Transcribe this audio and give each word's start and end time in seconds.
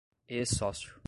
ex-sócio 0.29 0.99